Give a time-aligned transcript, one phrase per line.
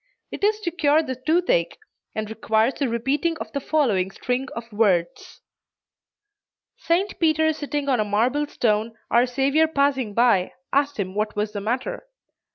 [0.31, 1.77] It is to cure the toothache,
[2.15, 5.41] and requires the repeating of the following string of words:
[6.75, 7.19] "St.
[7.19, 11.61] Peter sitting on a marble stone, our Savior passing by, asked him what was the
[11.61, 12.07] matter.